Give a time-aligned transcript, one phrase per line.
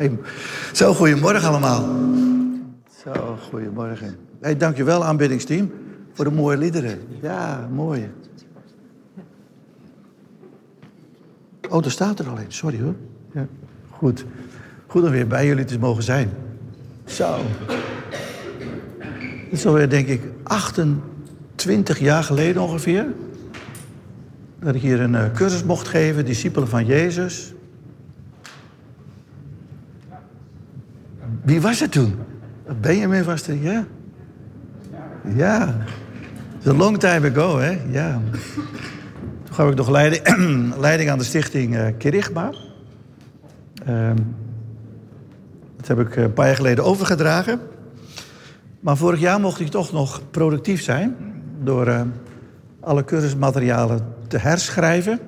[0.00, 0.18] Hey,
[0.72, 1.88] zo, goedemorgen allemaal.
[3.04, 4.16] Zo, goedemorgen.
[4.40, 5.70] Hey, dankjewel aanbiddingsteam
[6.12, 6.98] voor de mooie liederen.
[7.22, 8.10] Ja, mooi.
[11.68, 12.44] Oh, er staat er al een.
[12.48, 12.94] Sorry hoor.
[13.32, 13.46] Ja,
[13.90, 14.24] goed.
[14.86, 16.30] Goed om weer bij jullie te mogen zijn.
[17.04, 17.38] Zo.
[19.18, 23.06] Het is alweer, denk ik, 28 jaar geleden ongeveer.
[24.60, 27.54] Dat ik hier een uh, cursus mocht geven, discipelen van Jezus.
[31.42, 32.14] Wie was het toen?
[32.80, 33.86] Benjamin was er, ja.
[35.34, 35.74] Ja.
[36.56, 37.78] It's a long time ago, hè?
[37.90, 38.20] Ja.
[39.44, 40.22] Toen gaf ik nog leiding,
[40.78, 42.50] leiding aan de stichting uh, Kerigma.
[43.88, 44.36] Um,
[45.76, 47.60] dat heb ik een paar jaar geleden overgedragen.
[48.80, 51.16] Maar vorig jaar mocht ik toch nog productief zijn...
[51.62, 52.00] door uh,
[52.80, 55.18] alle cursusmaterialen te herschrijven,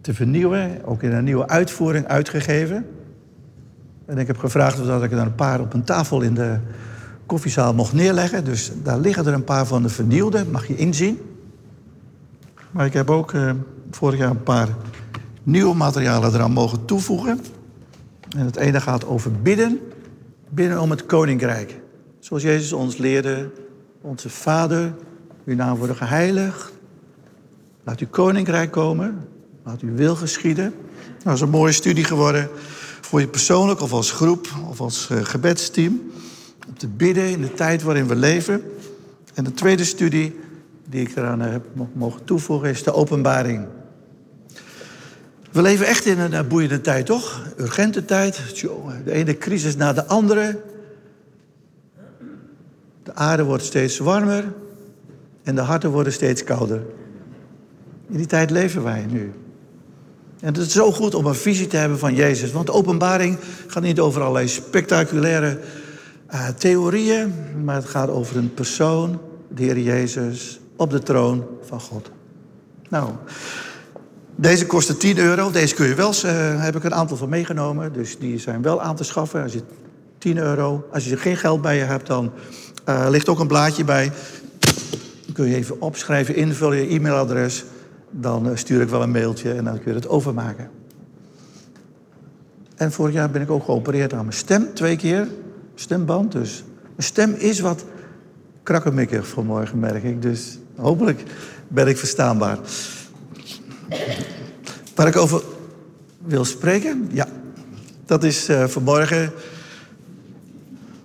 [0.00, 0.84] te vernieuwen...
[0.84, 2.86] ook in een nieuwe uitvoering uitgegeven...
[4.06, 6.58] En ik heb gevraagd of dat ik er een paar op een tafel in de
[7.26, 8.44] koffiezaal mocht neerleggen.
[8.44, 11.18] Dus daar liggen er een paar van de vernieuwde, mag je inzien.
[12.70, 13.50] Maar ik heb ook uh,
[13.90, 14.68] vorig jaar een paar
[15.42, 17.40] nieuwe materialen eraan mogen toevoegen.
[18.36, 19.80] En het ene gaat over bidden,
[20.48, 21.80] bidden om het koninkrijk.
[22.18, 23.50] Zoals Jezus ons leerde,
[24.00, 24.94] onze Vader,
[25.44, 26.72] uw naam worden geheiligd.
[27.84, 29.28] Laat uw koninkrijk komen,
[29.64, 30.74] laat uw wil geschieden.
[31.22, 32.48] Dat is een mooie studie geworden
[33.14, 36.00] voor je persoonlijk of als groep of als uh, gebedsteam.
[36.68, 38.62] Om te bidden in de tijd waarin we leven.
[39.34, 40.40] En de tweede studie
[40.88, 43.66] die ik eraan heb mogen toevoegen is de openbaring.
[45.52, 47.42] We leven echt in een uh, boeiende tijd, toch?
[47.58, 48.40] Urgente tijd.
[49.04, 50.62] De ene crisis na de andere.
[53.02, 54.54] De aarde wordt steeds warmer
[55.42, 56.82] en de harten worden steeds kouder.
[58.08, 59.32] In die tijd leven wij nu.
[60.44, 62.52] En het is zo goed om een visie te hebben van Jezus.
[62.52, 65.58] Want de openbaring gaat niet over allerlei spectaculaire
[66.32, 67.34] uh, theorieën.
[67.64, 72.10] Maar het gaat over een persoon, de Heer Jezus, op de troon van God.
[72.88, 73.10] Nou,
[74.34, 75.50] deze kostte 10 euro.
[75.50, 77.92] Deze kun je wel, uh, heb ik een aantal van meegenomen.
[77.92, 79.42] Dus die zijn wel aan te schaffen.
[79.42, 79.62] Als je
[80.18, 80.84] 10 euro.
[80.92, 82.32] Als je geen geld bij je hebt, dan
[82.88, 84.12] uh, ligt ook een blaadje bij.
[85.24, 87.64] Dan kun je even opschrijven, invullen je e-mailadres
[88.20, 90.70] dan eh, stuur ik wel een mailtje en dan kun je het overmaken.
[92.76, 95.28] En vorig jaar ben ik ook geopereerd aan mijn stem, twee keer.
[95.74, 97.84] Stemband, dus mijn stem is wat
[98.62, 100.22] krakkemikkig vanmorgen, merk ik.
[100.22, 101.22] Dus hopelijk
[101.68, 102.58] ben ik verstaanbaar.
[104.94, 105.42] Waar ik over
[106.18, 107.26] wil spreken, ja,
[108.06, 109.32] dat is uh, vanmorgen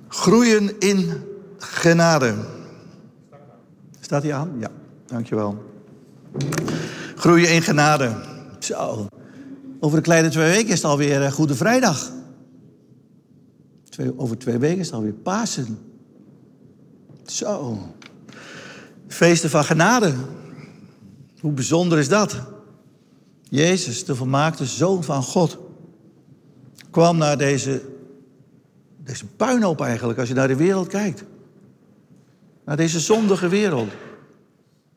[0.08, 1.12] groeien in
[1.58, 2.34] genade.
[4.00, 4.52] Staat hij aan?
[4.59, 4.70] Ja,
[5.06, 5.64] dankjewel.
[7.19, 8.16] Groeien in genade.
[8.59, 9.07] Zo.
[9.80, 12.12] Over een kleine twee weken is het alweer uh, Goede Vrijdag.
[13.90, 15.78] Twee, over twee weken is het alweer Pasen.
[17.25, 17.78] Zo.
[19.08, 20.13] Feesten van genade.
[21.40, 22.35] Hoe bijzonder is dat?
[23.41, 25.58] Jezus, de volmaakte Zoon van God,
[26.90, 27.81] kwam naar deze,
[29.03, 31.24] deze puinhoop eigenlijk, als je naar de wereld kijkt.
[32.66, 33.91] Naar deze zondige wereld.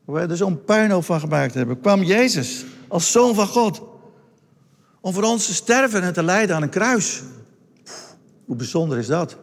[0.05, 3.81] Waar wij er zo'n puinhoop van gemaakt hebben, kwam Jezus als zoon van God.
[5.01, 7.21] Om voor ons te sterven en te lijden aan een kruis.
[8.45, 9.37] Hoe bijzonder is dat?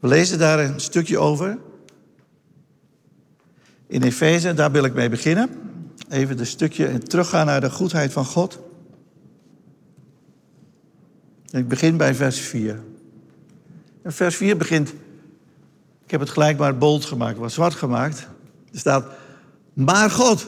[0.00, 1.58] We lezen daar een stukje over.
[3.86, 5.48] In Efeze, daar wil ik mee beginnen.
[6.08, 8.58] Even een stukje en teruggaan naar de goedheid van God.
[11.50, 12.89] ik begin bij vers 4.
[14.04, 14.92] Vers 4 begint,
[16.04, 18.28] ik heb het gelijk maar bold gemaakt, wat zwart gemaakt.
[18.72, 19.06] Er staat,
[19.72, 20.46] maar God.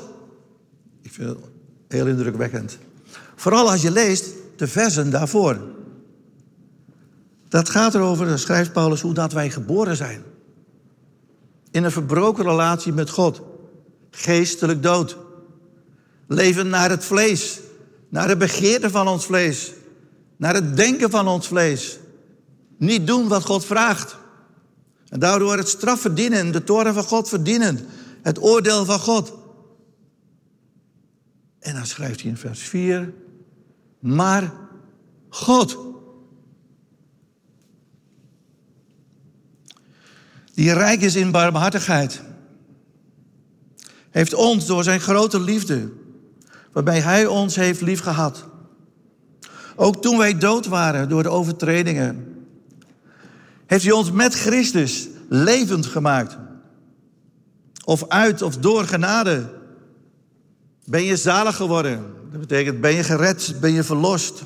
[1.02, 1.38] Ik vind het
[1.88, 2.78] heel indrukwekkend.
[3.36, 4.26] Vooral als je leest
[4.56, 5.60] de versen daarvoor.
[7.48, 10.22] Dat gaat erover, dan schrijft Paulus, hoe dat wij geboren zijn.
[11.70, 13.42] In een verbroken relatie met God.
[14.10, 15.16] Geestelijk dood.
[16.26, 17.60] Leven naar het vlees.
[18.08, 19.72] Naar de begeerte van ons vlees.
[20.36, 21.98] Naar het denken van ons vlees.
[22.82, 24.16] Niet doen wat God vraagt.
[25.08, 27.86] En daardoor het straf verdienen, de toren van God verdienen.
[28.22, 29.32] Het oordeel van God.
[31.58, 33.14] En dan schrijft hij in vers 4.
[33.98, 34.52] Maar
[35.28, 35.78] God.
[40.54, 42.22] Die rijk is in barmhartigheid.
[44.10, 45.92] Heeft ons door zijn grote liefde,
[46.72, 48.44] waarbij hij ons heeft liefgehad.
[49.76, 52.32] Ook toen wij dood waren door de overtredingen
[53.72, 56.36] heeft hij ons met Christus levend gemaakt.
[57.84, 59.48] Of uit of door genade.
[60.84, 62.14] Ben je zalig geworden?
[62.30, 63.54] Dat betekent, ben je gered?
[63.60, 64.42] Ben je verlost?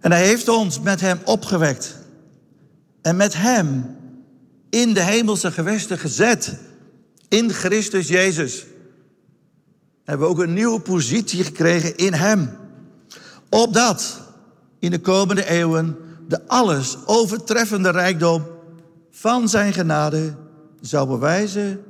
[0.00, 1.96] En hij heeft ons met hem opgewekt.
[3.02, 3.96] En met hem
[4.70, 6.58] in de hemelse gewesten gezet.
[7.28, 8.64] In Christus Jezus.
[10.04, 12.50] Hebben we ook een nieuwe positie gekregen in hem.
[13.48, 14.20] Opdat
[14.78, 15.96] in de komende eeuwen
[16.28, 18.42] de alles overtreffende rijkdom
[19.10, 20.34] van zijn genade
[20.80, 21.80] zou bewijzen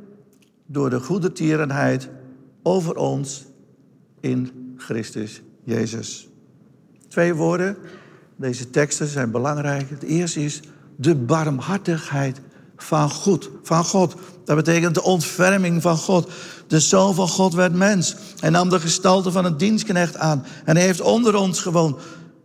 [0.66, 2.08] door de goede tierenheid
[2.62, 3.44] over ons
[4.20, 6.28] in Christus Jezus.
[7.08, 7.76] Twee woorden,
[8.36, 9.90] deze teksten zijn belangrijk.
[9.90, 10.60] Het eerste is
[10.96, 12.40] de barmhartigheid
[12.76, 13.50] van God.
[13.62, 14.14] Van God.
[14.44, 16.30] Dat betekent de ontferming van God.
[16.66, 18.16] De Zoon van God werd mens.
[18.38, 20.44] Hij nam de gestalte van een dienstknecht aan.
[20.64, 21.96] En hij heeft onder ons gewoond.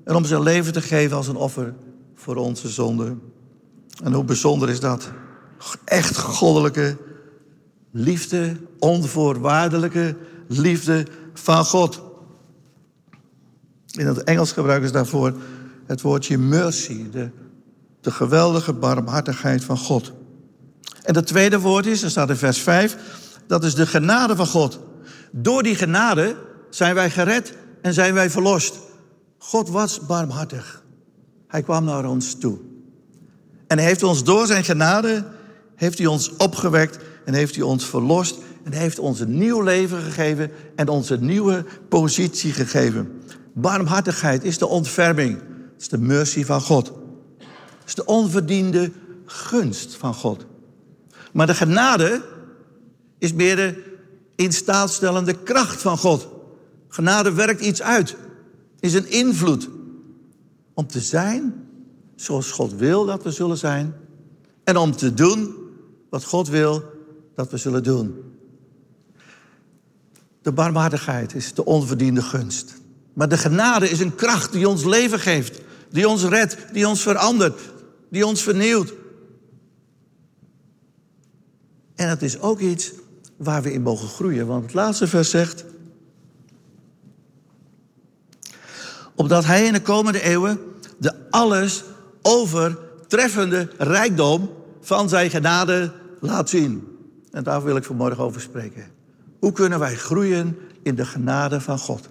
[0.08, 1.74] En om zijn leven te geven als een offer
[2.16, 3.22] voor onze zonden.
[4.04, 5.10] En hoe bijzonder is dat?
[5.86, 6.98] Echt goddelijke
[7.92, 10.16] liefde, onvoorwaardelijke
[10.48, 12.02] liefde van God.
[13.92, 15.34] In het Engels gebruiken ze daarvoor
[15.86, 17.30] het woordje mercy, de,
[18.02, 20.14] de geweldige barmhartigheid van God.
[21.04, 22.98] En het tweede woord is, er staat in vers 5,
[23.48, 24.80] dat is de genade van God.
[25.32, 26.36] Door die genade
[26.70, 28.86] zijn wij gered en zijn wij verlost.
[29.38, 30.84] God was barmhartig.
[31.48, 32.58] Hij kwam naar ons toe.
[33.68, 35.26] En hij heeft ons door zijn genade,
[35.76, 38.38] heeft hij ons opgewekt en heeft hij ons verlost.
[38.64, 43.22] En heeft ons een nieuw leven gegeven en ons een nieuwe positie gegeven.
[43.54, 45.34] Barmhartigheid is de ontferming.
[45.74, 46.88] Het is de mercy van God.
[47.38, 48.92] Het is de onverdiende
[49.26, 50.46] gunst van God.
[51.34, 52.22] Maar de genade
[53.20, 53.98] is meer de
[54.36, 56.28] instaatstellende kracht van God.
[56.88, 58.16] Genade werkt iets uit.
[58.88, 59.70] Is een invloed.
[60.74, 61.68] Om te zijn
[62.16, 63.94] zoals God wil dat we zullen zijn.
[64.64, 65.56] En om te doen
[66.10, 66.84] wat God wil
[67.36, 68.16] dat we zullen doen.
[70.42, 72.74] De barmhartigheid is de onverdiende gunst.
[73.14, 75.62] Maar de genade is een kracht die ons leven geeft.
[75.92, 77.60] Die ons redt, die ons verandert,
[78.10, 78.94] die ons vernieuwt.
[81.96, 82.92] En het is ook iets
[83.38, 84.48] waar we in mogen groeien.
[84.48, 85.66] Want het laatste vers zegt...
[89.18, 90.60] Opdat hij in de komende eeuwen
[90.98, 91.84] de alles
[92.22, 94.50] overtreffende rijkdom
[94.82, 96.88] van zijn genade laat zien.
[97.32, 98.86] En daar wil ik vanmorgen over spreken.
[99.40, 102.10] Hoe kunnen wij groeien in de genade van God?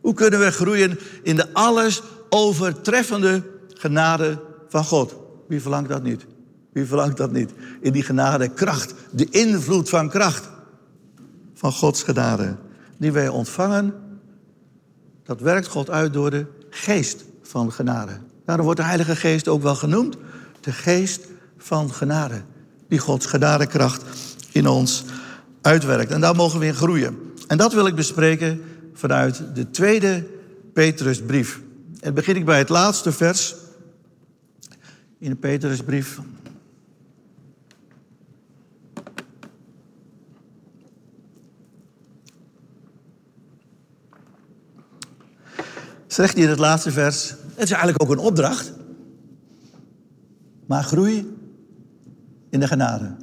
[0.00, 3.42] Hoe kunnen wij groeien in de alles overtreffende
[3.74, 4.38] genade
[4.68, 5.14] van God?
[5.48, 6.26] Wie verlangt dat niet?
[6.72, 7.50] Wie verlangt dat niet?
[7.80, 10.48] In die genade, kracht, de invloed van kracht
[11.54, 12.56] van Gods genade,
[12.98, 13.94] die wij ontvangen,
[15.30, 18.18] dat werkt God uit door de geest van genade.
[18.44, 20.16] Daarom wordt de Heilige Geest ook wel genoemd,
[20.60, 21.26] de geest
[21.58, 22.42] van genade,
[22.88, 24.04] die Gods genadekracht
[24.52, 25.04] in ons
[25.60, 26.10] uitwerkt.
[26.10, 27.18] En daar mogen we in groeien.
[27.46, 28.62] En dat wil ik bespreken
[28.94, 30.26] vanuit de tweede
[30.72, 31.60] Petrusbrief.
[32.00, 33.54] En begin ik bij het laatste vers
[35.18, 36.18] in de Petrusbrief.
[46.12, 48.72] Zegt hij in het laatste vers, het is eigenlijk ook een opdracht.
[50.66, 51.36] Maar groei
[52.50, 53.16] in de genade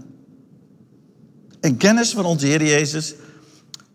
[1.60, 3.16] en kennis van onze Heer Jezus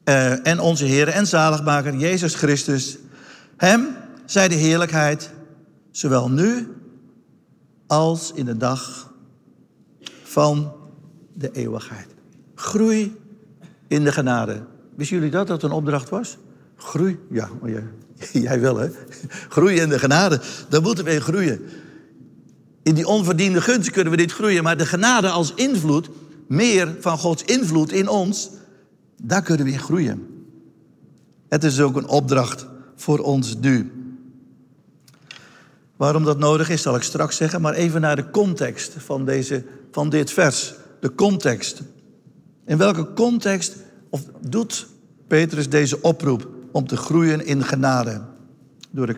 [0.05, 2.99] uh, en onze Heer en zaligmaker Jezus Christus.
[3.57, 5.31] Hem zij de heerlijkheid,
[5.91, 6.77] zowel nu
[7.87, 9.13] als in de dag
[10.23, 10.73] van
[11.33, 12.07] de eeuwigheid.
[12.55, 13.17] Groei
[13.89, 14.63] in de genade.
[14.95, 16.39] Wisten jullie dat dat een opdracht was?
[16.77, 17.85] Groei, ja, jij,
[18.33, 18.89] jij wel hè.
[19.49, 21.61] Groei in de genade, daar moeten we groeien.
[22.83, 26.09] In die onverdiende gunst kunnen we dit groeien, maar de genade als invloed
[26.49, 28.51] meer van Gods invloed in ons,
[29.23, 30.47] daar kunnen we in groeien.
[31.49, 33.93] Het is ook een opdracht voor ons nu.
[35.97, 39.65] Waarom dat nodig is, zal ik straks zeggen, maar even naar de context van, deze,
[39.91, 40.75] van dit vers.
[41.01, 41.83] De context.
[42.67, 43.77] In welke context
[44.11, 44.87] of doet
[45.27, 48.21] Petrus deze oproep om te groeien in genade?
[48.91, 49.17] Door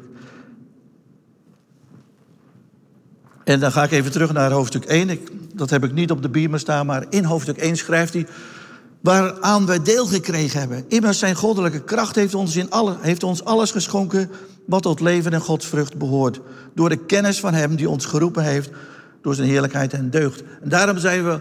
[3.44, 5.18] En dan ga ik even terug naar hoofdstuk 1.
[5.54, 8.26] dat heb ik niet op de biemen staan, maar in hoofdstuk 1 schrijft hij...
[9.00, 10.84] waaraan wij deel gekregen hebben.
[10.88, 14.30] Immers zijn goddelijke kracht heeft ons, in alle, heeft ons alles geschonken...
[14.66, 16.40] wat tot leven en godsvrucht behoort.
[16.75, 18.70] Door de kennis van hem die ons geroepen heeft...
[19.23, 20.42] door zijn heerlijkheid en deugd.
[20.62, 21.40] En daarom zijn we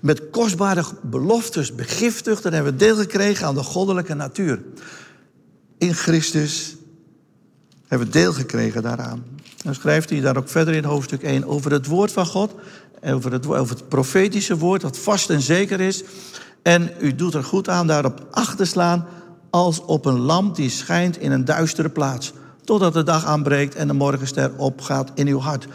[0.00, 2.44] met kostbare beloftes begiftigd...
[2.44, 4.62] en hebben we deel gekregen aan de goddelijke natuur.
[5.78, 6.76] In Christus
[7.86, 9.24] hebben we deel gekregen daaraan.
[9.64, 12.54] Dan schrijft hij daar ook verder in hoofdstuk 1 over het woord van God.
[13.04, 16.02] Over het, over het profetische woord dat vast en zeker is.
[16.62, 19.06] En u doet er goed aan daarop acht te slaan
[19.50, 22.32] als op een lamp die schijnt in een duistere plaats.
[22.64, 25.66] Totdat de dag aanbreekt en de morgenster opgaat in uw hart.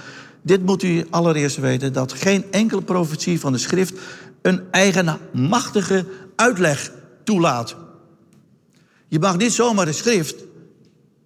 [0.41, 3.93] Dit moet u allereerst weten, dat geen enkele profetie van de schrift
[4.41, 6.05] een eigenmachtige
[6.35, 6.91] uitleg
[7.23, 7.75] toelaat.
[9.13, 10.35] Je mag niet zomaar de schrift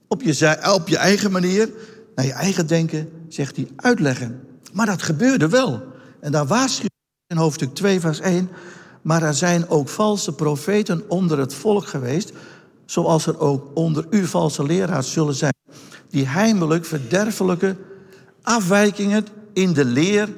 [0.07, 1.69] op je, op je eigen manier,
[2.15, 4.39] naar je eigen denken, zegt hij, uitleggen.
[4.73, 5.83] Maar dat gebeurde wel.
[6.19, 6.91] En daar waarschuwt
[7.27, 8.49] in hoofdstuk 2, vers 1.
[9.01, 12.31] Maar er zijn ook valse profeten onder het volk geweest,
[12.85, 15.55] zoals er ook onder u valse leraars zullen zijn,
[16.09, 17.75] die heimelijk verderfelijke
[18.41, 20.29] afwijkingen in de leer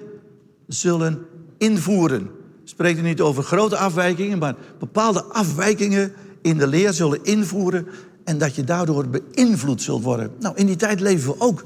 [0.68, 1.26] zullen
[1.58, 2.30] invoeren.
[2.64, 7.88] Spreekt u niet over grote afwijkingen, maar bepaalde afwijkingen in de leer zullen invoeren
[8.24, 10.32] en dat je daardoor beïnvloed zult worden.
[10.40, 11.66] Nou, in die tijd leven we ook.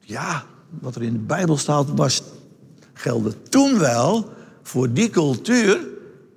[0.00, 0.44] Ja,
[0.80, 2.22] wat er in de Bijbel staat was,
[2.92, 4.28] geldde toen wel
[4.62, 5.86] voor die cultuur,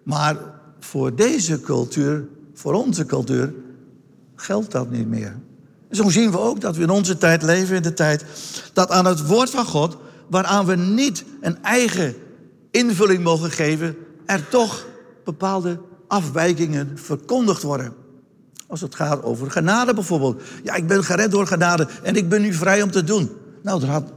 [0.04, 0.38] maar
[0.80, 3.54] voor deze cultuur, voor onze cultuur,
[4.36, 5.36] geldt dat niet meer.
[5.92, 8.26] Zo zien we ook dat we in onze tijd leven, in de tijd
[8.74, 9.98] dat aan het woord van God,
[10.30, 12.16] waaraan we niet een eigen
[12.72, 13.96] invulling mogen geven,
[14.26, 14.86] er toch
[15.24, 17.94] bepaalde afwijkingen verkondigd worden.
[18.68, 20.42] Als het gaat over genade bijvoorbeeld.
[20.64, 23.30] Ja, ik ben gered door genade en ik ben nu vrij om te doen.
[23.64, 24.12] Nou, daar had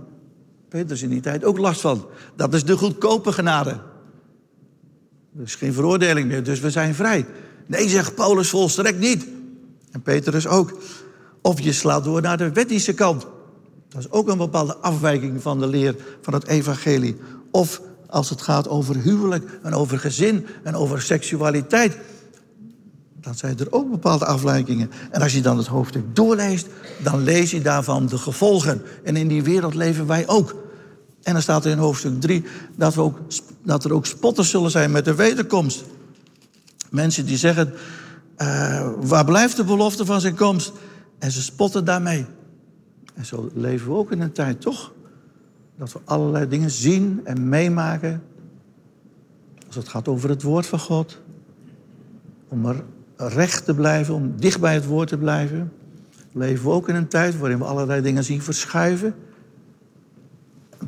[0.69, 2.07] Petrus in die tijd ook last van.
[2.37, 3.71] Dat is de goedkope genade.
[5.37, 7.27] Er is geen veroordeling meer, dus we zijn vrij.
[7.67, 9.27] Nee, zegt Paulus volstrekt niet.
[9.91, 10.79] En Petrus ook.
[11.43, 13.27] Of je slaat door naar de wettische kant.
[13.89, 17.17] Dat is ook een bepaalde afwijking van de leer van het evangelie.
[17.51, 17.81] Of
[18.11, 21.97] als het gaat over huwelijk en over gezin en over seksualiteit.
[23.21, 24.91] Dan zijn er ook bepaalde afwijkingen.
[25.11, 26.67] En als je dan het hoofdstuk doorleest,
[27.03, 28.83] dan lees je daarvan de gevolgen.
[29.05, 30.55] En in die wereld leven wij ook.
[31.23, 32.45] En dan staat er in hoofdstuk 3
[32.77, 33.19] dat, we ook,
[33.63, 35.85] dat er ook spotters zullen zijn met de wederkomst.
[36.91, 37.73] Mensen die zeggen,
[38.39, 40.73] uh, waar blijft de belofte van zijn komst?
[41.19, 42.27] En ze spotten daarmee.
[43.15, 44.93] En zo leven we ook in een tijd, toch?
[45.81, 48.23] Dat we allerlei dingen zien en meemaken.
[49.67, 51.21] Als het gaat over het woord van God.
[52.49, 52.85] Om er
[53.17, 55.73] recht te blijven, om dicht bij het woord te blijven.
[56.33, 59.15] Leven we ook in een tijd waarin we allerlei dingen zien verschuiven.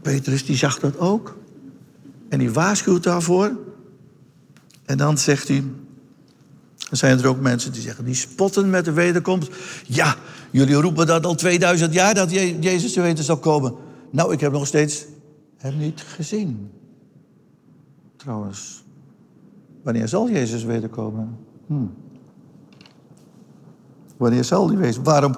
[0.03, 1.39] Petrus die zag dat ook.
[2.29, 3.59] En die waarschuwt daarvoor.
[4.85, 5.65] En dan zegt hij,
[6.77, 9.53] dan zijn er ook mensen die zeggen, die spotten met de wederkomst.
[9.87, 10.17] Ja,
[10.51, 13.91] jullie roepen dat al 2000 jaar dat Jezus te weten zal komen.
[14.13, 15.07] Nou, ik heb nog steeds
[15.57, 16.71] hem niet gezien.
[18.17, 18.85] Trouwens,
[19.83, 21.39] wanneer zal Jezus wederkomen?
[21.67, 21.87] Hm.
[24.17, 25.03] Wanneer zal hij wezen?
[25.03, 25.35] Waarom,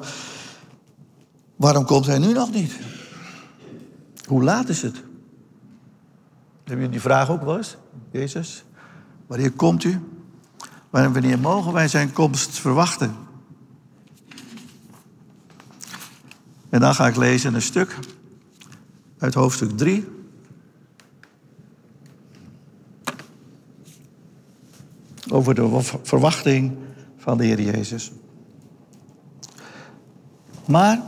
[1.57, 2.79] waarom komt hij nu nog niet?
[4.27, 4.97] Hoe laat is het?
[6.57, 7.77] Hebben jullie die vraag ook wel eens?
[8.11, 8.65] Jezus,
[9.27, 10.01] wanneer komt u?
[10.91, 13.15] Wanneer mogen wij zijn komst verwachten?
[16.69, 17.99] En dan ga ik lezen een stuk
[19.25, 20.07] uit hoofdstuk 3.
[25.31, 26.77] Over de verwachting
[27.17, 28.13] van de Heer Jezus.
[30.65, 31.03] Maar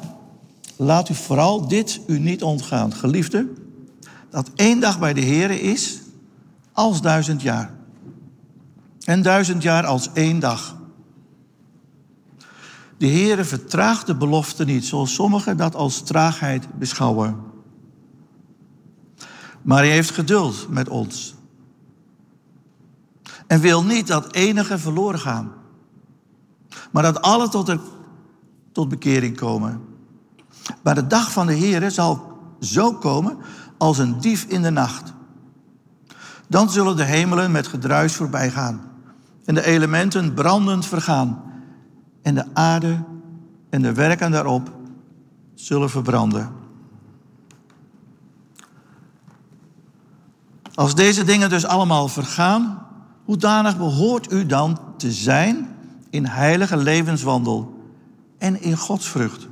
[0.76, 3.48] laat u vooral dit u niet ontgaan, geliefde,
[4.30, 6.00] dat één dag bij de Heer is
[6.72, 7.74] als duizend jaar.
[9.04, 10.76] En duizend jaar als één dag.
[12.98, 17.45] De Heere vertraagt de belofte niet, zoals sommigen dat als traagheid beschouwen.
[19.66, 21.34] Maar hij heeft geduld met ons.
[23.46, 25.52] En wil niet dat enige verloren gaan.
[26.90, 27.76] Maar dat alle tot,
[28.72, 29.80] tot bekering komen.
[30.82, 33.36] Maar de dag van de Heer zal zo komen
[33.78, 35.12] als een dief in de nacht.
[36.48, 38.80] Dan zullen de hemelen met gedruis voorbij gaan.
[39.44, 41.42] En de elementen brandend vergaan.
[42.22, 43.04] En de aarde
[43.70, 44.70] en de werken daarop
[45.54, 46.65] zullen verbranden.
[50.76, 52.86] Als deze dingen dus allemaal vergaan,
[53.24, 55.76] hoedanig behoort u dan te zijn
[56.10, 57.74] in heilige levenswandel
[58.38, 59.48] en in godsvrucht?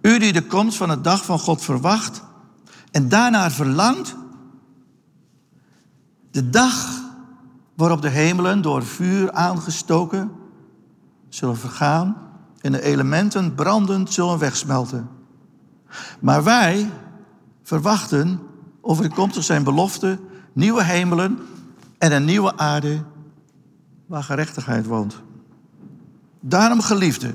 [0.00, 2.22] U die de komst van de dag van God verwacht
[2.90, 4.16] en daarnaar verlangt,
[6.30, 7.00] de dag
[7.74, 10.30] waarop de hemelen door vuur aangestoken
[11.28, 12.16] zullen vergaan
[12.60, 15.08] en de elementen brandend zullen wegsmelten.
[16.20, 16.90] Maar wij
[17.62, 18.40] verwachten
[18.80, 20.18] overeenkomstig zijn belofte
[20.52, 21.38] nieuwe hemelen
[21.98, 23.04] en een nieuwe aarde
[24.06, 25.22] waar gerechtigheid woont.
[26.40, 27.34] Daarom, geliefde,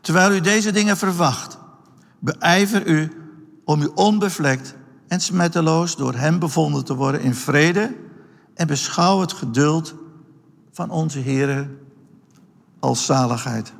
[0.00, 1.58] terwijl u deze dingen verwacht,
[2.18, 3.12] beijver u
[3.64, 4.74] om u onbevlekt
[5.08, 7.96] en smetteloos door hem bevonden te worden in vrede
[8.54, 9.94] en beschouw het geduld
[10.72, 11.70] van onze Heer
[12.78, 13.72] als zaligheid.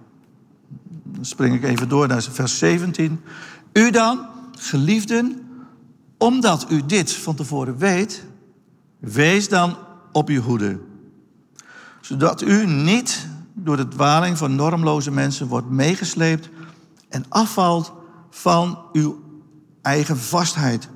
[1.04, 3.20] Dan spring ik even door naar vers 17.
[3.72, 5.47] U dan, geliefden,
[6.18, 8.24] omdat u dit van tevoren weet,
[8.98, 9.76] wees dan
[10.12, 10.80] op uw hoede.
[12.00, 16.48] Zodat u niet door de dwaling van normloze mensen wordt meegesleept
[17.08, 17.92] en afvalt
[18.30, 19.22] van uw
[19.82, 20.88] eigen vastheid.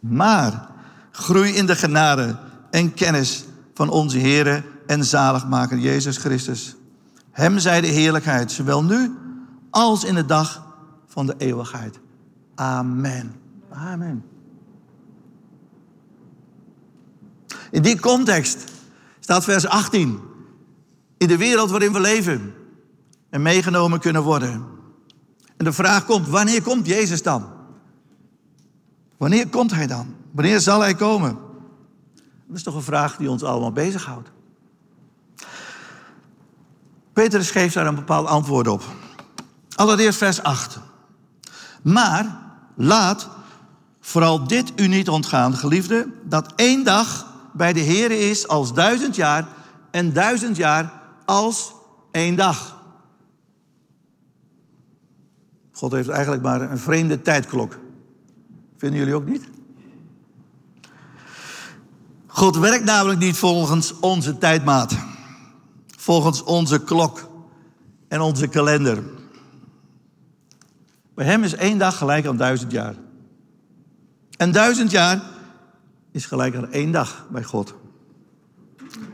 [0.00, 0.68] Maar
[1.10, 2.38] groei in de genade
[2.70, 3.44] en kennis
[3.74, 6.76] van onze Heer en zaligmaker Jezus Christus.
[7.30, 9.16] Hem zij de heerlijkheid, zowel nu
[9.70, 10.66] als in de dag
[11.06, 12.00] van de eeuwigheid.
[12.54, 13.34] Amen.
[13.70, 14.24] Amen.
[17.76, 18.64] In die context
[19.20, 20.20] staat vers 18.
[21.18, 22.54] In de wereld waarin we leven
[23.30, 24.66] en meegenomen kunnen worden.
[25.56, 27.46] En de vraag komt, wanneer komt Jezus dan?
[29.16, 30.14] Wanneer komt Hij dan?
[30.30, 31.38] Wanneer zal Hij komen?
[32.46, 34.30] Dat is toch een vraag die ons allemaal bezighoudt.
[37.12, 38.82] Petrus geeft daar een bepaald antwoord op.
[39.74, 40.78] Allereerst vers 8.
[41.82, 42.38] Maar
[42.74, 43.28] laat
[44.00, 49.16] vooral dit u niet ontgaan, geliefde, dat één dag bij de Heer is als duizend
[49.16, 49.48] jaar
[49.90, 50.92] en duizend jaar
[51.24, 51.74] als
[52.10, 52.84] één dag.
[55.72, 57.78] God heeft eigenlijk maar een vreemde tijdklok.
[58.76, 59.48] Vinden jullie ook niet?
[62.26, 64.96] God werkt namelijk niet volgens onze tijdmaat.
[65.96, 67.30] Volgens onze klok
[68.08, 69.02] en onze kalender.
[71.14, 72.94] Bij hem is één dag gelijk aan duizend jaar.
[74.36, 75.22] En duizend jaar
[76.16, 77.74] is gelijk aan één dag bij God.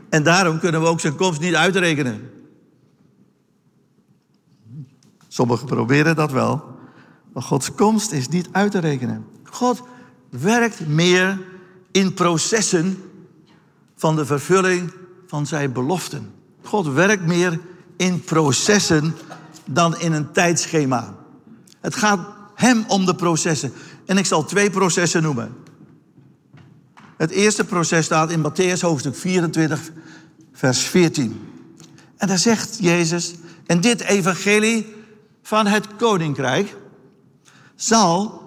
[0.09, 2.29] En daarom kunnen we ook zijn komst niet uitrekenen.
[5.27, 6.77] Sommigen proberen dat wel,
[7.33, 9.25] maar Gods komst is niet uit te rekenen.
[9.43, 9.83] God
[10.29, 11.41] werkt meer
[11.91, 12.97] in processen
[13.95, 14.93] van de vervulling
[15.27, 16.31] van zijn beloften.
[16.61, 17.59] God werkt meer
[17.97, 19.15] in processen
[19.65, 21.15] dan in een tijdschema.
[21.79, 23.73] Het gaat hem om de processen.
[24.05, 25.62] En ik zal twee processen noemen.
[27.23, 29.91] Het eerste proces staat in Matthäus hoofdstuk 24,
[30.53, 31.41] vers 14.
[32.17, 34.95] En daar zegt Jezus, en dit evangelie
[35.43, 36.75] van het koninkrijk
[37.75, 38.41] zal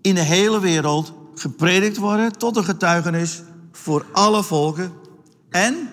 [0.00, 4.92] in de hele wereld gepredikt worden tot een getuigenis voor alle volken.
[5.50, 5.90] En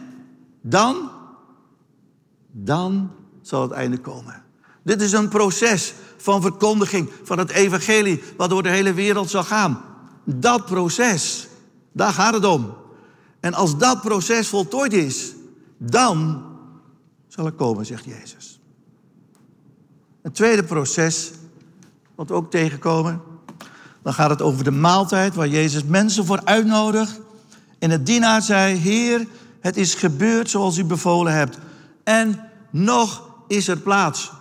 [0.61, 1.09] dan,
[2.51, 3.11] dan
[3.41, 4.43] zal het einde komen.
[4.83, 9.43] Dit is een proces van verkondiging van het evangelie, wat door de hele wereld zal
[9.43, 9.81] gaan.
[10.25, 11.47] Dat proces,
[11.93, 12.73] daar gaat het om.
[13.39, 15.33] En als dat proces voltooid is,
[15.77, 16.43] dan
[17.27, 18.59] zal het komen, zegt Jezus.
[20.21, 21.31] Een tweede proces,
[22.15, 23.21] wat we ook tegenkomen,
[24.01, 27.19] dan gaat het over de maaltijd waar Jezus mensen voor uitnodigt.
[27.79, 29.27] En het dienaar zei, Heer,
[29.59, 31.57] het is gebeurd zoals u bevolen hebt.
[32.03, 34.31] En nog is er plaats.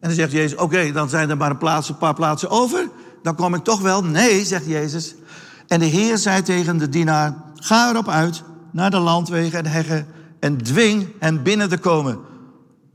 [0.00, 2.88] En dan zegt Jezus, oké, dan zijn er maar een, plaats, een paar plaatsen over.
[3.26, 4.04] Dan kom ik toch wel.
[4.04, 5.14] Nee, zegt Jezus.
[5.66, 10.06] En de Heer zei tegen de dienaar, ga erop uit naar de landwegen en heggen
[10.40, 12.18] en dwing hem binnen te komen.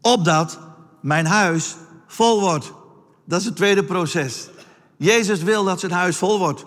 [0.01, 0.59] Opdat
[1.01, 1.75] mijn huis
[2.07, 2.73] vol wordt.
[3.25, 4.49] Dat is het tweede proces.
[4.97, 6.65] Jezus wil dat zijn huis vol wordt.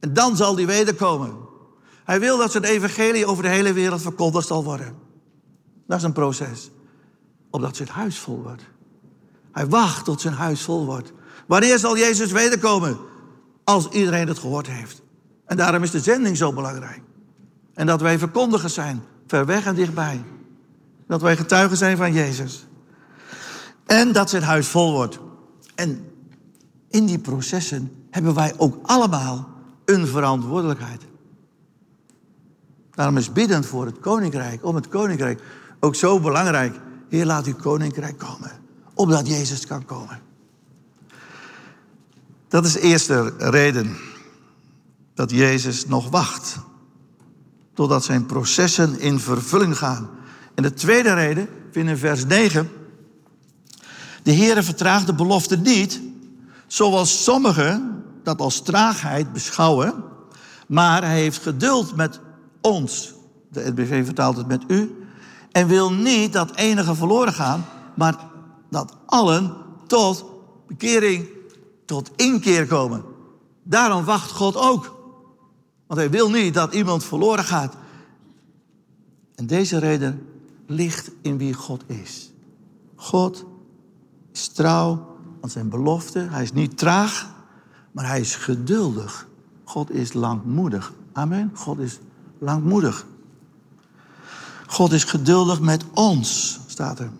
[0.00, 1.36] En dan zal hij wederkomen.
[2.04, 4.96] Hij wil dat zijn evangelie over de hele wereld verkondigd zal worden.
[5.86, 6.70] Dat is een proces.
[7.50, 8.62] Opdat zijn huis vol wordt.
[9.52, 11.12] Hij wacht tot zijn huis vol wordt.
[11.48, 12.98] Wanneer zal Jezus wederkomen?
[13.64, 15.02] Als iedereen het gehoord heeft.
[15.46, 17.00] En daarom is de zending zo belangrijk.
[17.74, 20.24] En dat wij verkondigers zijn, ver weg en dichtbij.
[21.06, 22.66] Dat wij getuigen zijn van Jezus.
[23.86, 25.18] En dat zijn huis vol wordt.
[25.74, 26.04] En
[26.88, 29.48] in die processen hebben wij ook allemaal
[29.84, 31.02] een verantwoordelijkheid.
[32.90, 35.42] Daarom is bidden voor het koninkrijk, om het koninkrijk,
[35.80, 36.80] ook zo belangrijk.
[37.08, 38.50] Heer, laat uw koninkrijk komen,
[38.94, 40.27] opdat Jezus kan komen.
[42.48, 43.96] Dat is de eerste reden
[45.14, 46.56] dat Jezus nog wacht,
[47.74, 50.10] totdat zijn processen in vervulling gaan.
[50.54, 52.70] En de tweede reden vinden in vers 9.
[54.22, 56.00] De Heere vertraagt de belofte niet,
[56.66, 59.94] zoals sommigen dat als traagheid beschouwen,
[60.66, 62.20] maar hij heeft geduld met
[62.60, 63.14] ons.
[63.50, 65.06] De NBV vertaalt het met u.
[65.52, 68.16] En wil niet dat enige verloren gaan, maar
[68.70, 69.54] dat allen
[69.86, 70.24] tot
[70.66, 71.28] bekering,
[71.88, 73.02] tot inkeer komen.
[73.62, 74.96] Daarom wacht God ook.
[75.86, 77.74] Want hij wil niet dat iemand verloren gaat.
[79.34, 80.26] En deze reden
[80.66, 82.32] ligt in wie God is.
[82.94, 83.44] God
[84.32, 86.18] is trouw aan zijn belofte.
[86.18, 87.30] Hij is niet traag,
[87.92, 89.28] maar hij is geduldig.
[89.64, 90.92] God is langmoedig.
[91.12, 91.50] Amen.
[91.54, 91.98] God is
[92.38, 93.06] langmoedig.
[94.66, 97.10] God is geduldig met ons, staat er.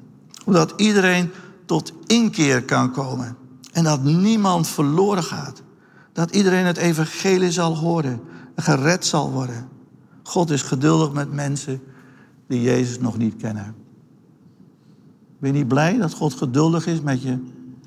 [0.44, 1.31] Zodat iedereen
[1.64, 3.37] tot inkeer kan komen.
[3.72, 5.62] En dat niemand verloren gaat.
[6.12, 8.20] Dat iedereen het evangelie zal horen
[8.54, 9.68] en gered zal worden.
[10.22, 11.81] God is geduldig met mensen
[12.46, 13.74] die Jezus nog niet kennen.
[15.38, 17.38] Ben je niet blij dat God geduldig is met je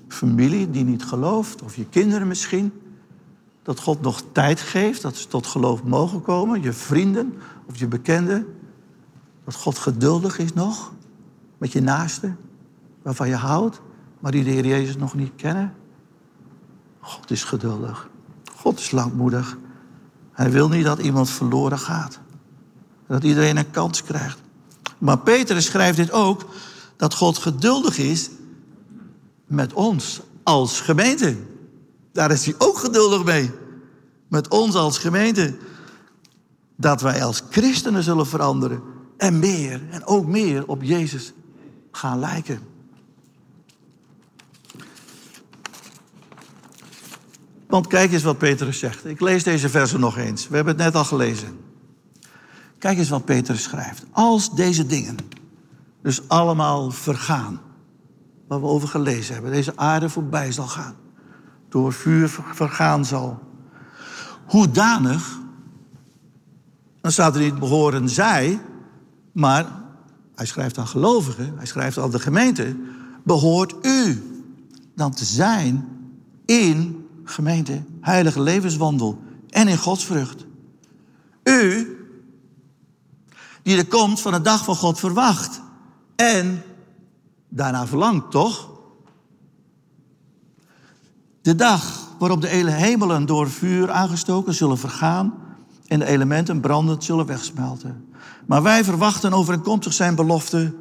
[0.07, 2.71] familie die niet gelooft, of je kinderen misschien?
[3.63, 7.33] Dat God nog tijd geeft dat ze tot geloof mogen komen, je vrienden
[7.65, 8.45] of je bekenden.
[9.43, 10.93] Dat God geduldig is nog
[11.57, 12.37] met je naasten,
[13.01, 13.81] waarvan je houdt,
[14.21, 15.73] maar die de Heer Jezus nog niet kennen.
[16.99, 18.10] God is geduldig.
[18.55, 19.57] God is langmoedig.
[20.31, 22.19] Hij wil niet dat iemand verloren gaat.
[23.07, 24.39] Dat iedereen een kans krijgt.
[24.97, 26.45] Maar Peter schrijft dit ook,
[26.97, 28.29] dat God geduldig is
[29.47, 31.38] met ons als gemeente.
[32.12, 33.51] Daar is hij ook geduldig mee.
[34.27, 35.57] Met ons als gemeente.
[36.75, 38.81] Dat wij als christenen zullen veranderen.
[39.17, 41.34] En meer, en ook meer op Jezus
[41.91, 42.70] gaan lijken.
[47.71, 49.05] Want kijk eens wat Petrus zegt.
[49.05, 50.47] Ik lees deze versen nog eens.
[50.47, 51.60] We hebben het net al gelezen.
[52.77, 54.05] Kijk eens wat Petrus schrijft.
[54.12, 55.15] Als deze dingen
[56.01, 57.62] dus allemaal vergaan,
[58.47, 60.95] waar we over gelezen hebben, deze aarde voorbij zal gaan,
[61.69, 63.39] door vuur vergaan zal,
[64.45, 65.39] hoedanig,
[67.01, 68.60] dan staat er niet behoren zij,
[69.31, 69.65] maar
[70.36, 72.75] hij schrijft aan gelovigen, hij schrijft aan de gemeente,
[73.23, 74.23] behoort u
[74.95, 75.88] dan te zijn
[76.45, 80.45] in gemeente, heilige levenswandel en in godsvrucht.
[81.43, 81.97] U,
[83.63, 85.62] die de komst van de dag van God verwacht
[86.15, 86.63] en
[87.49, 88.69] daarna verlangt, toch?
[91.41, 95.34] De dag waarop de hemelen door vuur aangestoken zullen vergaan
[95.88, 98.10] en de elementen brandend zullen wegsmelten.
[98.47, 100.73] Maar wij verwachten overeenkomstig zijn belofte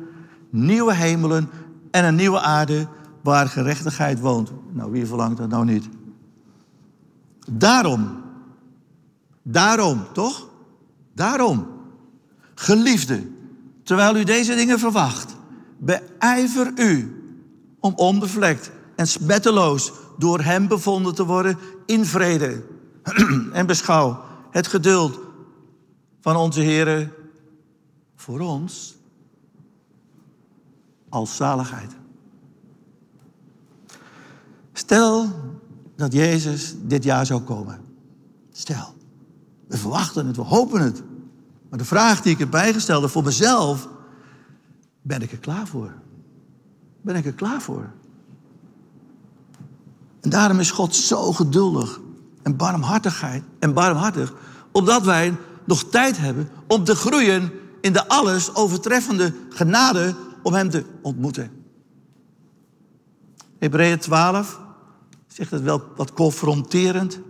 [0.50, 1.50] nieuwe hemelen
[1.90, 2.88] en een nieuwe aarde
[3.22, 4.52] waar gerechtigheid woont.
[4.72, 5.88] Nou, wie verlangt dat nou niet?
[7.48, 8.22] Daarom,
[9.42, 10.48] daarom, toch?
[11.14, 11.66] Daarom,
[12.54, 13.28] geliefde,
[13.82, 15.36] terwijl u deze dingen verwacht,
[15.78, 17.14] beijver u
[17.80, 22.64] om onbevlekt en smetteloos door hem bevonden te worden in vrede.
[23.52, 25.18] en beschouw het geduld
[26.20, 27.12] van onze Heer
[28.16, 28.96] voor ons
[31.08, 31.92] als zaligheid.
[34.72, 35.28] Stel
[36.00, 37.80] dat Jezus dit jaar zou komen.
[38.52, 38.94] Stel,
[39.66, 41.02] we verwachten het, we hopen het.
[41.68, 43.88] Maar de vraag die ik erbij gestelde voor mezelf,
[45.02, 45.94] ben ik er klaar voor?
[47.02, 47.92] Ben ik er klaar voor?
[50.20, 52.00] En daarom is God zo geduldig
[52.42, 54.34] en barmhartigheid en barmhartig,
[54.72, 60.70] omdat wij nog tijd hebben om te groeien in de alles overtreffende genade om Hem
[60.70, 61.50] te ontmoeten.
[63.58, 64.60] Hebreeën 12,
[65.32, 67.20] zegt het wel wat confronterend.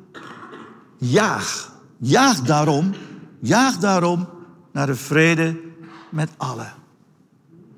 [0.97, 2.95] Jaag, jaag daarom,
[3.41, 4.29] jaag daarom
[4.73, 5.61] naar de vrede
[6.11, 6.73] met allen.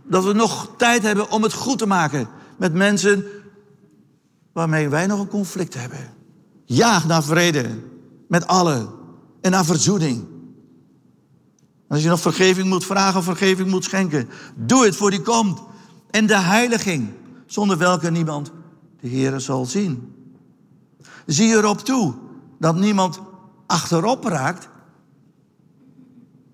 [0.03, 3.25] Dat we nog tijd hebben om het goed te maken met mensen
[4.53, 6.11] waarmee wij nog een conflict hebben.
[6.65, 7.69] Jaag naar vrede
[8.29, 8.89] met allen
[9.41, 10.27] en naar verzoening.
[11.89, 15.63] als je nog vergeving moet vragen of vergeving moet schenken, doe het voor die komt.
[16.11, 17.11] En de heiliging,
[17.47, 18.53] zonder welke niemand
[19.01, 20.12] de Heer zal zien.
[21.27, 22.15] Zie erop toe
[22.59, 23.21] dat niemand
[23.67, 24.69] achterop raakt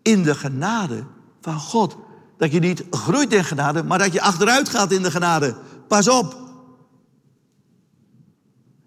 [0.03, 1.05] in de genade
[1.41, 1.97] van God.
[2.37, 5.57] Dat je niet groeit in genade, maar dat je achteruit gaat in de genade.
[5.89, 6.37] Pas op.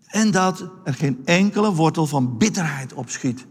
[0.06, 3.46] En dat er geen enkele wortel van bitterheid opschiet.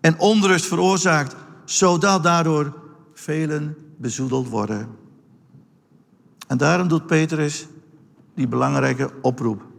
[0.00, 2.74] En onrust veroorzaakt, zodat daardoor
[3.14, 4.88] velen bezoedeld worden.
[6.46, 7.66] En daarom doet Petrus
[8.34, 9.69] die belangrijke oproep.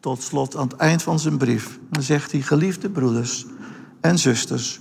[0.00, 1.78] Tot slot aan het eind van zijn brief.
[2.00, 3.46] Zegt hij, geliefde broeders
[4.00, 4.80] en zusters.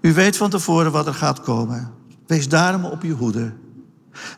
[0.00, 1.92] U weet van tevoren wat er gaat komen.
[2.26, 3.52] Wees daarom op uw hoede.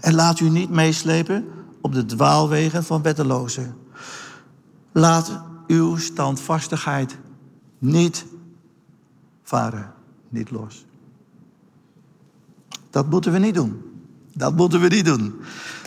[0.01, 1.45] En laat u niet meeslepen
[1.81, 3.77] op de dwaalwegen van wettelozen.
[4.93, 7.19] Laat uw standvastigheid
[7.79, 8.27] niet
[9.43, 9.93] varen,
[10.29, 10.85] niet los.
[12.91, 13.83] Dat moeten we niet doen.
[14.33, 15.35] Dat moeten we niet doen.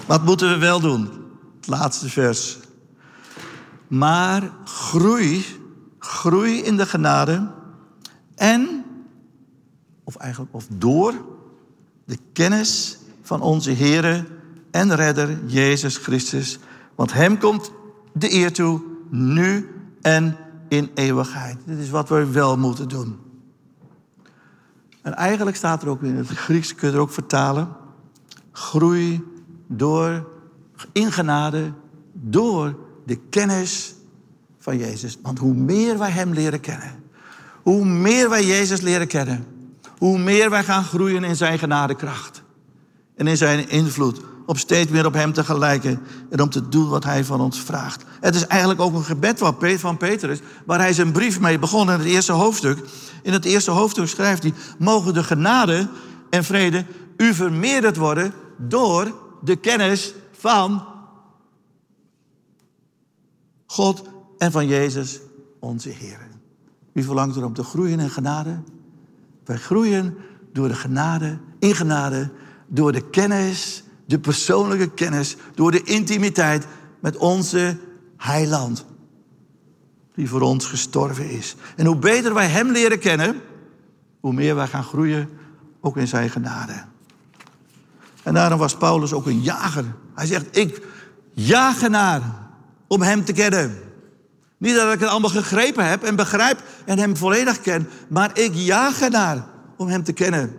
[0.08, 1.10] Wat moeten we wel doen?
[1.56, 2.58] Het laatste vers.
[3.88, 5.46] Maar groei,
[6.00, 7.52] groei in de genade
[8.36, 8.86] en,
[10.04, 11.14] of eigenlijk of door
[12.06, 14.26] de kennis van onze Heere
[14.72, 16.60] en Redder Jezus Christus.
[16.96, 17.72] Want Hem komt
[18.14, 19.70] de eer toe, nu
[20.02, 21.58] en in eeuwigheid.
[21.66, 23.20] Dit is wat we wel moeten doen.
[25.02, 27.70] En eigenlijk staat er ook in het Grieks, kun je er ook vertalen.
[28.52, 29.24] Groei
[29.68, 30.28] door,
[30.92, 31.74] in genade,
[32.14, 32.76] door
[33.08, 33.96] de kennis
[34.60, 35.18] van Jezus.
[35.22, 37.04] Want hoe meer wij Hem leren kennen,
[37.64, 39.46] hoe meer wij Jezus leren kennen,
[39.98, 42.44] hoe meer wij gaan groeien in Zijn genadekracht
[43.16, 44.22] en in Zijn invloed.
[44.46, 47.62] Om steeds meer op Hem te gelijken en om te doen wat Hij van ons
[47.62, 48.04] vraagt.
[48.20, 49.40] Het is eigenlijk ook een gebed
[49.80, 52.80] van Petrus, waar hij zijn brief mee begon in het eerste hoofdstuk.
[53.22, 55.88] In het eerste hoofdstuk schrijft hij: Mogen de genade
[56.30, 56.86] en vrede
[57.18, 60.84] u vermeerderd worden door de kennis van
[63.68, 64.02] God
[64.38, 65.20] en van Jezus,
[65.60, 66.28] onze Heer.
[66.92, 68.60] Wie verlangt er om te groeien in genade?
[69.46, 70.18] Wij groeien
[70.54, 72.30] door de genade, in genade,
[72.68, 76.68] door de kennis, de persoonlijke kennis, door de intimiteit
[77.00, 77.78] met onze
[78.18, 78.86] heiland.
[80.16, 81.56] Die voor ons gestorven is.
[81.76, 83.42] En hoe beter wij Hem leren kennen,
[84.20, 85.30] hoe meer wij gaan groeien,
[85.82, 86.84] ook in Zijn genade.
[88.24, 89.86] En daarom was Paulus ook een jager.
[90.16, 90.82] Hij zegt, ik
[91.34, 92.47] jaag ernaar
[92.88, 93.78] om Hem te kennen.
[94.58, 98.54] Niet dat ik het allemaal gegrepen heb en begrijp en Hem volledig ken, maar ik
[98.54, 99.48] jaag ernaar
[99.78, 100.56] om Hem te kennen.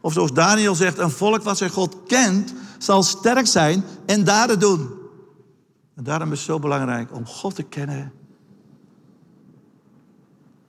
[0.00, 4.58] Of zoals Daniel zegt, een volk wat zijn God kent, zal sterk zijn en daden
[4.58, 4.90] doen.
[5.96, 8.12] En daarom is het zo belangrijk om God te kennen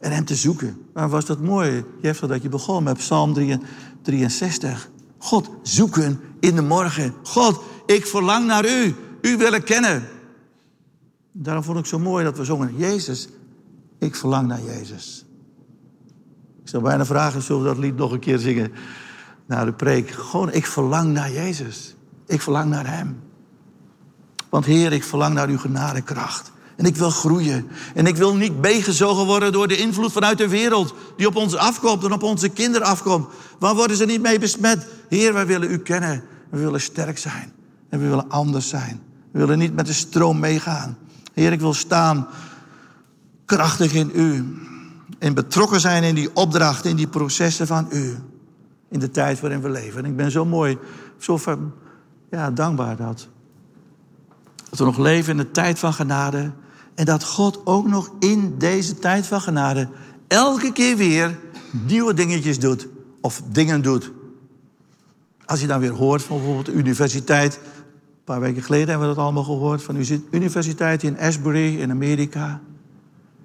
[0.06, 0.82] en Hem te zoeken.
[0.94, 3.60] Maar was dat mooi, Jeffrey, dat je begon met Psalm
[4.02, 4.90] 63.
[5.18, 7.14] God zoeken in de morgen.
[7.24, 8.96] God, ik verlang naar U.
[9.22, 10.08] U willen kennen.
[11.38, 13.28] Daarom vond ik zo mooi dat we zongen, Jezus,
[14.00, 15.26] ik verlang naar Jezus.
[16.62, 18.72] Ik zou bijna vragen, zullen we dat lied nog een keer zingen?
[19.46, 20.10] Na de preek.
[20.10, 21.96] Gewoon, ik verlang naar Jezus.
[22.28, 23.20] Ik verlang naar Hem.
[24.50, 26.52] Want Heer, ik verlang naar uw genadekracht.
[26.76, 27.68] En ik wil groeien.
[27.94, 30.96] En ik wil niet meegezogen worden door de invloed vanuit de wereld.
[31.18, 33.28] Die op ons afkomt en op onze kinderen afkomt.
[33.60, 34.88] Waar worden ze niet mee besmet?
[35.10, 36.24] Heer, wij willen u kennen.
[36.50, 37.54] We willen sterk zijn.
[37.90, 39.02] En we willen anders zijn.
[39.32, 40.98] We willen niet met de stroom meegaan.
[41.36, 42.28] Heer, ik wil staan
[43.46, 44.58] krachtig in u.
[45.20, 48.16] En betrokken zijn in die opdrachten, in die processen van u.
[48.90, 50.04] In de tijd waarin we leven.
[50.04, 50.78] En ik ben zo mooi,
[51.18, 51.40] zo
[52.30, 53.28] ja, dankbaar dat
[54.76, 56.52] dat we nog leven in de tijd van genade.
[56.96, 59.88] En dat God ook nog in deze tijd van genade
[60.28, 61.40] elke keer weer
[61.72, 62.88] nieuwe dingetjes doet.
[63.22, 64.12] Of dingen doet.
[65.46, 67.60] Als je dan weer hoort van bijvoorbeeld de universiteit.
[68.26, 69.84] Een paar weken geleden hebben we dat allemaal gehoord.
[69.84, 72.62] Van de universiteit in Asbury in Amerika.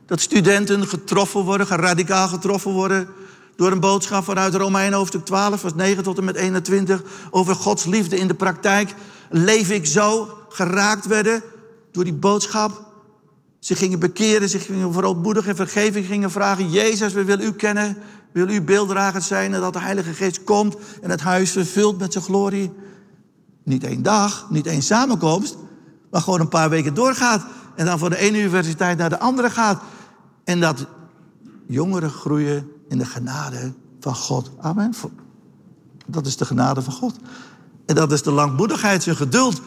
[0.06, 3.08] Dat studenten getroffen worden, radicaal getroffen worden.
[3.56, 7.02] Door een boodschap vanuit Romein hoofdstuk 12, vers 9 tot en met 21.
[7.30, 8.94] Over Gods liefde in de praktijk.
[9.30, 10.28] Leef ik zo?
[10.48, 11.42] geraakt werden
[11.92, 12.84] door die boodschap.
[13.58, 16.70] Ze gingen bekeren, ze gingen verootmoedigen en vergeving gingen vragen.
[16.70, 17.96] Jezus, we willen u kennen.
[18.32, 22.12] Wil u beelddrager zijn en dat de Heilige Geest komt en het huis vervult met
[22.12, 22.70] zijn glorie.
[23.70, 25.56] Niet één dag, niet één samenkomst,
[26.10, 27.44] maar gewoon een paar weken doorgaat.
[27.76, 29.82] En dan van de ene universiteit naar de andere gaat.
[30.44, 30.86] En dat
[31.66, 34.50] jongeren groeien in de genade van God.
[34.60, 34.94] Amen.
[36.06, 37.16] Dat is de genade van God.
[37.86, 39.60] En dat is de langmoedigheid, zijn geduld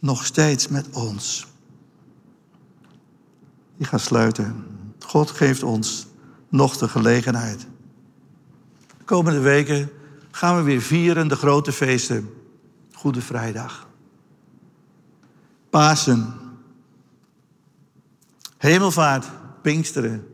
[0.00, 1.46] nog steeds met ons.
[3.76, 4.64] Ik ga sluiten.
[4.98, 6.06] God geeft ons
[6.48, 7.66] nog de gelegenheid.
[8.98, 9.90] De komende weken
[10.30, 12.30] gaan we weer vieren de grote feesten.
[13.00, 13.86] Goede Vrijdag.
[15.70, 16.34] Pasen.
[18.56, 19.26] Hemelvaart,
[19.62, 20.26] Pinksteren.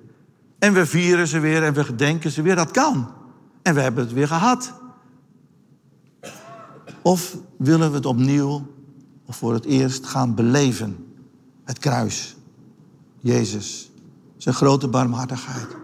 [0.59, 2.57] En we vieren ze weer en we gedenken ze weer.
[2.57, 3.13] Dat kan.
[3.63, 4.73] En we hebben het weer gehad.
[7.03, 8.67] Of willen we het opnieuw
[9.27, 11.07] of voor het eerst gaan beleven.
[11.65, 12.37] Het kruis.
[13.21, 13.91] Jezus.
[14.37, 15.77] Zijn grote barmhartigheid.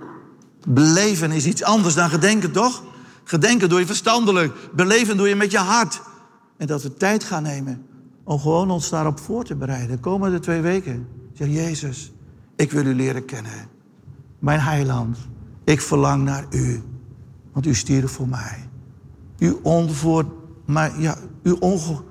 [0.68, 2.82] Beleven is iets anders dan gedenken, toch?
[3.24, 4.54] Gedenken doe je verstandelijk.
[4.74, 6.10] Beleven doe je met je hart.
[6.56, 7.86] En dat we tijd gaan nemen
[8.24, 9.96] om gewoon ons daarop voor te bereiden.
[9.96, 11.08] De komende twee weken.
[11.32, 12.12] Zeg Jezus,
[12.56, 13.68] ik wil u leren kennen.
[14.38, 15.18] Mijn heiland,
[15.64, 16.82] ik verlang naar u.
[17.52, 18.68] Want u stierf voor mij.
[19.38, 20.24] U onvoor,
[20.64, 22.02] maar ja, u onge,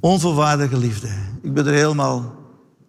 [0.00, 1.08] Onvoorwaardelijke liefde.
[1.42, 2.34] Ik ben er helemaal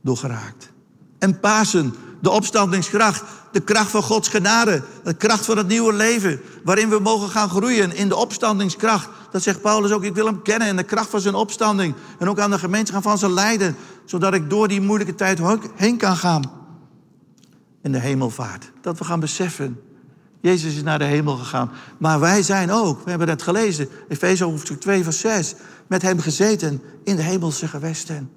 [0.01, 0.71] door geraakt.
[1.17, 6.39] En Pasen, de opstandingskracht, de kracht van Gods genade, de kracht van het nieuwe leven,
[6.63, 9.09] waarin we mogen gaan groeien in de opstandingskracht.
[9.31, 11.95] Dat zegt Paulus ook, ik wil hem kennen in de kracht van zijn opstanding.
[12.19, 13.75] En ook aan de gemeenschap van zijn lijden,
[14.05, 15.39] zodat ik door die moeilijke tijd
[15.75, 16.51] heen kan gaan.
[17.81, 18.71] In de hemelvaart.
[18.81, 19.79] Dat we gaan beseffen,
[20.41, 21.71] Jezus is naar de hemel gegaan.
[21.97, 25.55] Maar wij zijn ook, we hebben het gelezen, Efeze hoofdstuk 2 vers 6
[25.87, 28.29] met hem gezeten in de hemelse gewesten.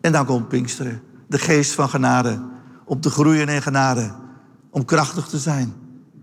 [0.00, 2.40] En dan komt Pinksteren, de geest van genade,
[2.88, 4.14] om te groeien in genade,
[4.70, 5.74] om krachtig te zijn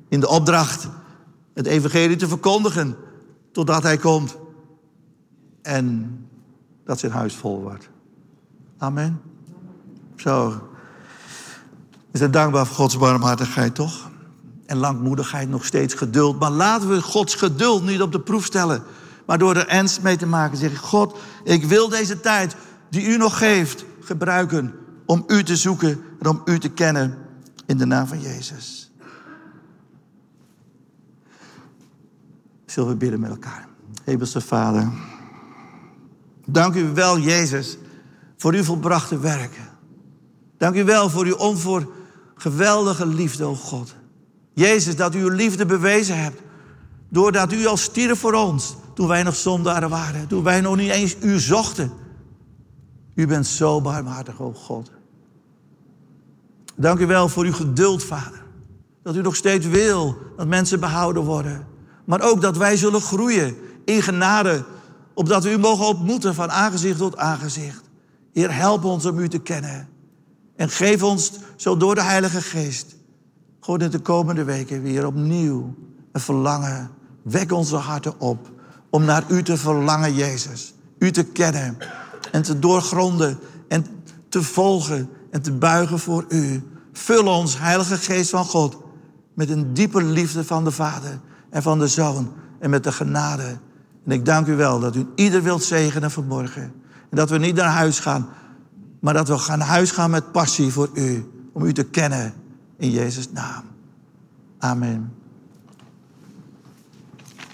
[0.07, 0.87] in de opdracht
[1.53, 2.95] het evangelie te verkondigen
[3.51, 4.37] totdat hij komt.
[5.61, 6.17] En
[6.85, 7.89] dat zijn huis vol wordt.
[8.77, 9.21] Amen.
[10.15, 10.49] Zo.
[12.11, 14.09] We zijn dankbaar voor Gods barmhartigheid, toch?
[14.65, 16.39] En langmoedigheid, nog steeds geduld.
[16.39, 18.83] Maar laten we Gods geduld niet op de proef stellen.
[19.25, 22.55] Maar door er ernst mee te maken, zeg ik: God, ik wil deze tijd
[22.89, 24.73] die u nog geeft gebruiken
[25.05, 27.17] om u te zoeken en om u te kennen
[27.65, 28.91] in de naam van Jezus.
[32.65, 33.67] Zullen we bidden met elkaar?
[34.03, 34.91] Hemelse Vader,
[36.45, 37.77] dank u wel, Jezus,
[38.37, 39.63] voor uw volbrachte werken.
[40.57, 41.93] Dank u wel voor uw onvoor
[42.35, 43.95] geweldige liefde, o God.
[44.53, 46.41] Jezus, dat u uw liefde bewezen hebt.
[47.09, 50.27] Doordat u al stierf voor ons, toen wij nog zondaren waren.
[50.27, 51.91] Toen wij nog niet eens u zochten.
[53.15, 54.91] U bent zo barmhartig, o God.
[56.75, 58.43] Dank u wel voor uw geduld, Vader.
[59.03, 61.67] Dat u nog steeds wil dat mensen behouden worden.
[62.05, 64.63] Maar ook dat wij zullen groeien in genade.
[65.13, 67.81] Opdat we u mogen ontmoeten van aangezicht tot aangezicht.
[68.33, 69.87] Heer, help ons om u te kennen.
[70.55, 72.95] En geef ons zo door de Heilige Geest.
[73.59, 75.75] Gewoon in de komende weken weer opnieuw
[76.11, 76.89] een verlangen.
[77.21, 78.51] Wek onze harten op
[78.89, 80.73] om naar u te verlangen, Jezus.
[80.97, 81.77] U te kennen
[82.31, 83.85] en te doorgronden en
[84.29, 86.63] te volgen en te buigen voor u.
[86.93, 88.77] Vul ons, Heilige Geest van God,
[89.33, 91.19] met een diepe liefde van de Vader
[91.49, 93.57] en van de Zoon en met de genade.
[94.05, 96.63] En ik dank u wel dat u ieder wilt zegenen vanmorgen.
[97.09, 98.27] En dat we niet naar huis gaan,
[98.99, 101.31] maar dat we gaan naar huis gaan met passie voor u.
[101.53, 102.33] Om u te kennen
[102.77, 103.63] in Jezus' naam.
[104.57, 105.13] Amen.